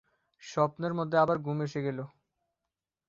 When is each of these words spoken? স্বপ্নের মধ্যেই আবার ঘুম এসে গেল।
স্বপ্নের 0.43 0.93
মধ্যেই 0.93 1.21
আবার 1.21 1.37
ঘুম 1.37 1.57
এসে 1.61 1.79
গেল। 1.81 1.99